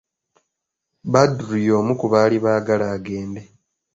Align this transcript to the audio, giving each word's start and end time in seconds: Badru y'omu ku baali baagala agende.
Badru 1.11 1.55
y'omu 1.65 1.93
ku 1.99 2.05
baali 2.13 2.37
baagala 2.45 2.85
agende. 2.95 3.41